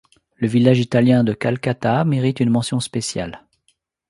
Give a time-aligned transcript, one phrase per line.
[0.37, 3.45] Le village italien de Calcata mérite une mention spéciale.